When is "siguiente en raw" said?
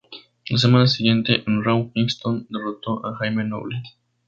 0.87-1.91